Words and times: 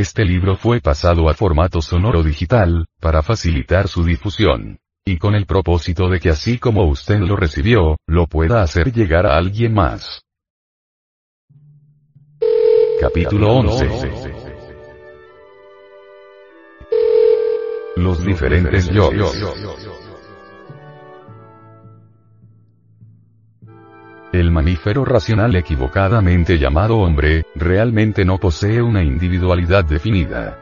Este 0.00 0.24
libro 0.24 0.56
fue 0.56 0.80
pasado 0.80 1.28
a 1.28 1.34
formato 1.34 1.80
sonoro 1.80 2.24
digital, 2.24 2.86
para 3.00 3.22
facilitar 3.22 3.86
su 3.86 4.02
difusión. 4.02 4.80
Y 5.06 5.18
con 5.18 5.36
el 5.36 5.46
propósito 5.46 6.08
de 6.08 6.18
que 6.18 6.30
así 6.30 6.58
como 6.58 6.84
usted 6.88 7.20
lo 7.20 7.36
recibió, 7.36 7.96
lo 8.08 8.26
pueda 8.26 8.60
hacer 8.62 8.92
llegar 8.92 9.24
a 9.24 9.36
alguien 9.36 9.72
más. 9.72 10.22
Capítulo 13.00 13.52
11. 13.52 13.88
Los 17.94 18.24
diferentes 18.24 18.90
yo. 18.90 19.12
Mamífero 24.54 25.04
racional 25.04 25.54
equivocadamente 25.56 26.58
llamado 26.58 26.98
hombre, 26.98 27.44
realmente 27.56 28.24
no 28.24 28.38
posee 28.38 28.80
una 28.80 29.02
individualidad 29.02 29.84
definida. 29.84 30.58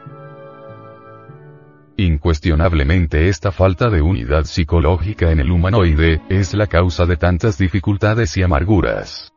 Incuestionablemente 1.95 3.29
esta 3.29 3.51
falta 3.51 3.91
de 3.91 4.01
unidad 4.01 4.45
psicológica 4.45 5.31
en 5.31 5.39
el 5.39 5.51
humanoide, 5.51 6.21
es 6.27 6.55
la 6.55 6.65
causa 6.65 7.05
de 7.05 7.17
tantas 7.17 7.59
dificultades 7.59 8.35
y 8.35 8.41
amarguras. 8.41 9.31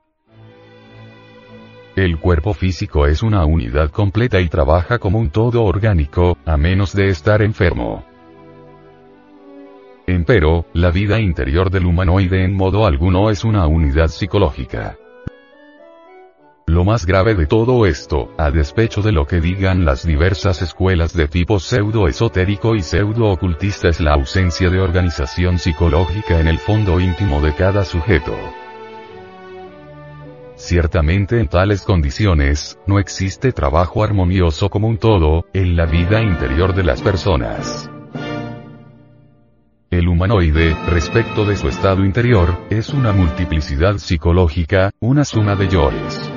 El 1.94 2.18
cuerpo 2.18 2.54
físico 2.54 3.06
es 3.06 3.22
una 3.22 3.44
unidad 3.44 3.90
completa 3.90 4.40
y 4.40 4.48
trabaja 4.48 4.98
como 4.98 5.18
un 5.18 5.28
todo 5.28 5.64
orgánico, 5.64 6.38
a 6.46 6.56
menos 6.56 6.94
de 6.94 7.08
estar 7.08 7.42
enfermo. 7.42 8.15
Empero, 10.28 10.66
la 10.72 10.90
vida 10.90 11.20
interior 11.20 11.70
del 11.70 11.86
humanoide 11.86 12.42
en 12.42 12.52
modo 12.52 12.84
alguno 12.84 13.30
es 13.30 13.44
una 13.44 13.68
unidad 13.68 14.08
psicológica. 14.08 14.96
Lo 16.66 16.84
más 16.84 17.06
grave 17.06 17.36
de 17.36 17.46
todo 17.46 17.86
esto, 17.86 18.32
a 18.36 18.50
despecho 18.50 19.02
de 19.02 19.12
lo 19.12 19.24
que 19.24 19.40
digan 19.40 19.84
las 19.84 20.04
diversas 20.04 20.62
escuelas 20.62 21.12
de 21.12 21.28
tipo 21.28 21.60
pseudo-esotérico 21.60 22.74
y 22.74 22.82
pseudo-ocultista 22.82 23.88
es 23.88 24.00
la 24.00 24.14
ausencia 24.14 24.68
de 24.68 24.80
organización 24.80 25.60
psicológica 25.60 26.40
en 26.40 26.48
el 26.48 26.58
fondo 26.58 26.98
íntimo 26.98 27.40
de 27.40 27.54
cada 27.54 27.84
sujeto. 27.84 28.34
Ciertamente 30.56 31.38
en 31.38 31.46
tales 31.46 31.82
condiciones, 31.82 32.80
no 32.88 32.98
existe 32.98 33.52
trabajo 33.52 34.02
armonioso 34.02 34.70
como 34.70 34.88
un 34.88 34.98
todo, 34.98 35.46
en 35.52 35.76
la 35.76 35.86
vida 35.86 36.20
interior 36.20 36.74
de 36.74 36.82
las 36.82 37.00
personas. 37.00 37.88
El 39.90 40.08
humanoide, 40.08 40.76
respecto 40.88 41.44
de 41.44 41.56
su 41.56 41.68
estado 41.68 42.04
interior, 42.04 42.58
es 42.70 42.90
una 42.90 43.12
multiplicidad 43.12 43.98
psicológica, 43.98 44.90
una 44.98 45.24
suma 45.24 45.54
de 45.54 45.68
yoes. 45.68 46.30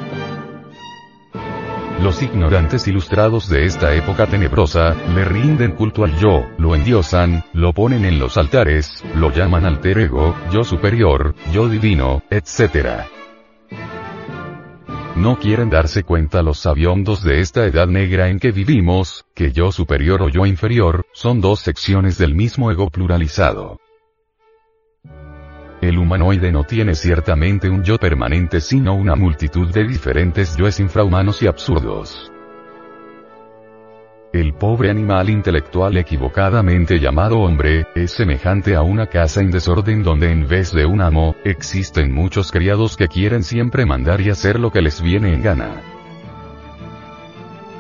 Los 2.00 2.22
ignorantes 2.22 2.88
ilustrados 2.88 3.50
de 3.50 3.66
esta 3.66 3.96
época 3.96 4.28
tenebrosa, 4.28 4.96
le 5.16 5.26
rinden 5.26 5.72
culto 5.72 6.04
al 6.04 6.16
yo, 6.18 6.46
lo 6.60 6.76
endiosan, 6.76 7.44
lo 7.54 7.74
ponen 7.74 8.06
en 8.06 8.20
los 8.20 8.38
altares, 8.38 9.04
lo 9.16 9.32
llaman 9.32 9.66
alter 9.66 9.98
ego, 9.98 10.36
yo 10.52 10.64
superior, 10.64 11.34
yo 11.52 11.68
divino, 11.68 12.22
etc 12.30 13.19
no 15.16 15.38
quieren 15.38 15.70
darse 15.70 16.04
cuenta 16.04 16.42
los 16.42 16.60
sabiondos 16.60 17.24
de 17.24 17.42
esta 17.42 17.66
edad 17.66 17.88
negra 17.88 18.30
en 18.30 18.40
que 18.40 18.52
vivimos, 18.52 19.26
que 19.36 19.52
yo 19.52 19.72
superior 19.72 20.22
o 20.22 20.30
yo 20.30 20.46
inferior, 20.46 21.06
son 21.14 21.42
dos 21.42 21.60
secciones 21.60 22.18
del 22.18 22.36
mismo 22.36 22.72
ego 22.72 22.90
pluralizado. 22.90 23.80
El 25.82 25.98
humanoide 25.98 26.52
no 26.52 26.64
tiene 26.64 26.94
ciertamente 26.96 27.70
un 27.70 27.84
yo 27.84 27.98
permanente 27.98 28.60
sino 28.60 28.94
una 28.96 29.16
multitud 29.16 29.72
de 29.72 29.86
diferentes 29.86 30.56
yoes 30.58 30.80
infrahumanos 30.80 31.42
y 31.42 31.48
absurdos. 31.48 32.32
El 34.32 34.54
pobre 34.54 34.92
animal 34.92 35.28
intelectual 35.28 35.98
equivocadamente 35.98 37.00
llamado 37.00 37.40
hombre, 37.40 37.88
es 37.96 38.12
semejante 38.12 38.76
a 38.76 38.84
una 38.84 39.08
casa 39.08 39.42
en 39.42 39.50
desorden 39.50 40.04
donde 40.04 40.32
en 40.32 40.48
vez 40.48 40.72
de 40.72 40.86
un 40.86 41.02
amo, 41.02 41.36
existen 41.44 42.14
muchos 42.14 42.52
criados 42.52 42.96
que 42.96 43.08
quieren 43.08 43.42
siempre 43.42 43.88
mandar 43.88 44.22
y 44.22 44.30
hacer 44.30 44.60
lo 44.60 44.72
que 44.72 44.84
les 44.84 45.02
viene 45.02 45.34
en 45.34 45.42
gana. 45.42 45.82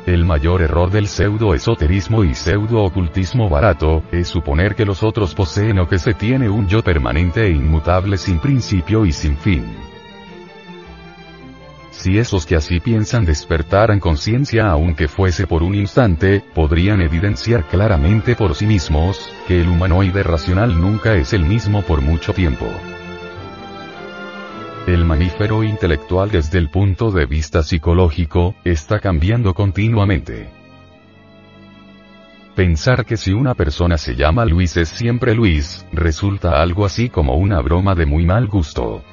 El 0.08 0.26
mayor 0.26 0.64
error 0.64 0.90
del 0.90 1.08
pseudo-esoterismo 1.08 2.24
y 2.24 2.34
pseudo-ocultismo 2.34 3.48
barato, 3.48 4.02
es 4.12 4.28
suponer 4.28 4.74
que 4.74 4.86
los 4.86 5.04
otros 5.04 5.36
poseen 5.36 5.78
o 5.78 5.88
que 5.88 6.00
se 6.00 6.16
tiene 6.16 6.50
un 6.50 6.68
yo 6.68 6.82
permanente 6.82 7.46
e 7.46 7.52
inmutable 7.52 8.18
sin 8.18 8.40
principio 8.40 9.06
y 9.06 9.12
sin 9.12 9.38
fin. 9.38 9.79
Si 12.00 12.18
esos 12.18 12.46
que 12.46 12.56
así 12.56 12.80
piensan 12.80 13.26
despertaran 13.26 14.00
conciencia 14.00 14.70
aunque 14.70 15.10
fuese 15.10 15.46
por 15.48 15.64
un 15.64 15.76
instante, 15.76 16.42
podrían 16.56 17.02
evidenciar 17.02 17.68
claramente 17.68 18.38
por 18.38 18.56
sí 18.56 18.66
mismos, 18.66 19.30
que 19.50 19.60
el 19.60 19.68
humanoide 19.68 20.24
racional 20.24 20.80
nunca 20.80 21.16
es 21.16 21.34
el 21.34 21.44
mismo 21.44 21.82
por 21.82 22.00
mucho 22.00 22.34
tiempo. 22.34 22.68
El 24.88 25.04
mamífero 25.04 25.62
intelectual 25.62 26.32
desde 26.32 26.58
el 26.58 26.70
punto 26.70 27.12
de 27.12 27.26
vista 27.26 27.64
psicológico, 27.64 28.56
está 28.64 29.02
cambiando 29.02 29.54
continuamente. 29.54 30.48
Pensar 32.56 33.06
que 33.06 33.18
si 33.18 33.34
una 33.34 33.56
persona 33.56 33.98
se 33.98 34.16
llama 34.16 34.46
Luis 34.46 34.78
es 34.78 34.88
siempre 34.88 35.36
Luis, 35.36 35.86
resulta 35.92 36.62
algo 36.62 36.86
así 36.86 37.10
como 37.10 37.36
una 37.36 37.60
broma 37.60 37.94
de 37.94 38.06
muy 38.06 38.26
mal 38.26 38.48
gusto. 38.48 39.04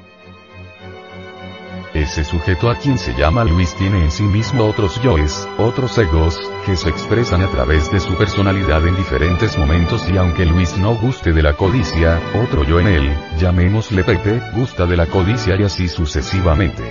Ese 1.97 2.25
sujeto 2.25 2.69
a 2.69 2.75
quien 2.75 2.99
se 2.99 3.15
llama 3.15 3.43
Luis 3.43 3.75
tiene 3.75 4.05
en 4.05 4.11
sí 4.11 4.25
mismo 4.25 4.67
otros 4.67 5.01
yoes, 5.01 5.49
otros 5.57 5.97
egos, 5.97 6.39
que 6.67 6.77
se 6.77 6.91
expresan 6.91 7.41
a 7.41 7.49
través 7.49 7.91
de 7.91 8.01
su 8.01 8.13
personalidad 8.17 8.87
en 8.87 8.95
diferentes 8.97 9.57
momentos 9.57 10.07
y 10.13 10.19
aunque 10.19 10.45
Luis 10.45 10.77
no 10.77 10.95
guste 10.95 11.33
de 11.33 11.43
la 11.43 11.55
codicia, 11.55 12.21
otro 12.35 12.65
yo 12.65 12.81
en 12.81 12.89
él, 12.89 13.17
llamémosle 13.39 14.05
Pepe, 14.05 14.43
gusta 14.53 14.85
de 14.85 14.99
la 14.99 15.07
codicia 15.07 15.57
y 15.57 15.63
así 15.63 15.89
sucesivamente. 15.89 16.85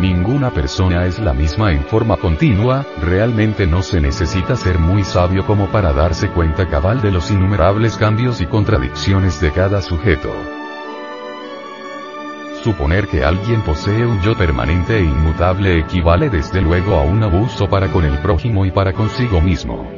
Ninguna 0.00 0.50
persona 0.50 1.06
es 1.06 1.20
la 1.20 1.32
misma 1.32 1.70
en 1.70 1.84
forma 1.84 2.16
continua, 2.16 2.84
realmente 3.00 3.68
no 3.68 3.82
se 3.84 4.00
necesita 4.00 4.56
ser 4.56 4.80
muy 4.80 5.04
sabio 5.04 5.46
como 5.46 5.68
para 5.68 5.92
darse 5.92 6.30
cuenta 6.30 6.68
cabal 6.68 7.00
de 7.00 7.12
los 7.12 7.30
innumerables 7.30 7.96
cambios 7.96 8.40
y 8.40 8.46
contradicciones 8.46 9.40
de 9.40 9.52
cada 9.52 9.80
sujeto. 9.80 10.59
Suponer 12.62 13.08
que 13.08 13.24
alguien 13.24 13.62
posee 13.62 14.04
un 14.04 14.20
yo 14.20 14.36
permanente 14.36 14.98
e 14.98 15.02
inmutable 15.02 15.78
equivale 15.78 16.28
desde 16.28 16.60
luego 16.60 16.94
a 16.96 17.02
un 17.02 17.22
abuso 17.22 17.68
para 17.68 17.88
con 17.88 18.04
el 18.04 18.18
prójimo 18.18 18.66
y 18.66 18.70
para 18.70 18.92
consigo 18.92 19.40
mismo. 19.40 19.90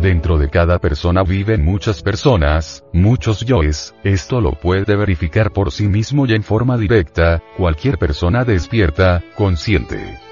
Dentro 0.00 0.38
de 0.38 0.50
cada 0.50 0.78
persona 0.78 1.24
viven 1.24 1.64
muchas 1.64 2.02
personas, 2.02 2.84
muchos 2.92 3.44
yoes, 3.44 3.94
esto 4.04 4.40
lo 4.40 4.52
puede 4.52 4.96
verificar 4.96 5.52
por 5.52 5.72
sí 5.72 5.88
mismo 5.88 6.26
y 6.26 6.34
en 6.34 6.42
forma 6.42 6.76
directa, 6.76 7.42
cualquier 7.56 7.98
persona 7.98 8.44
despierta, 8.44 9.22
consciente. 9.36 10.31